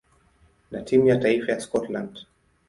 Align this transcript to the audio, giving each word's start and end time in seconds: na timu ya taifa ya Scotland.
na 0.71 0.81
timu 0.81 1.07
ya 1.07 1.17
taifa 1.17 1.51
ya 1.51 1.59
Scotland. 1.59 2.25